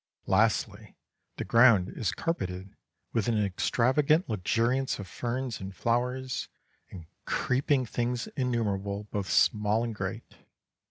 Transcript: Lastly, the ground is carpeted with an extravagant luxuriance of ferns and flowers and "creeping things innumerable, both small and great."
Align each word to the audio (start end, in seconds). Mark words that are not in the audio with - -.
Lastly, 0.25 0.95
the 1.37 1.45
ground 1.45 1.89
is 1.89 2.11
carpeted 2.11 2.75
with 3.13 3.27
an 3.27 3.37
extravagant 3.37 4.27
luxuriance 4.27 4.97
of 4.97 5.07
ferns 5.07 5.59
and 5.61 5.75
flowers 5.75 6.49
and 6.89 7.05
"creeping 7.25 7.85
things 7.85 8.25
innumerable, 8.35 9.03
both 9.11 9.29
small 9.29 9.83
and 9.83 9.93
great." 9.93 10.37